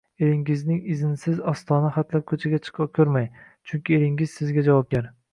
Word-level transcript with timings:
Eringizning 0.25 0.77
iznsiz 0.93 1.41
ostona 1.51 1.91
xatlab 1.97 2.23
ko‘chaga 2.31 2.59
chiqa 2.67 2.87
ko‘rmang, 2.99 3.37
chunki 3.73 3.95
eringiz 3.99 4.33
sizga 4.39 4.65
javobgar. 4.69 5.07